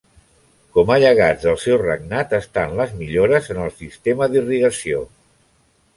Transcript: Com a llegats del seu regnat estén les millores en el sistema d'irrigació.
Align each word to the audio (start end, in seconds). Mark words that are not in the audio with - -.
Com 0.77 0.93
a 0.93 0.97
llegats 1.03 1.45
del 1.49 1.59
seu 1.65 1.77
regnat 1.83 2.33
estén 2.39 2.73
les 2.81 2.97
millores 3.03 3.53
en 3.57 3.61
el 3.67 3.73
sistema 3.83 4.33
d'irrigació. 4.33 5.09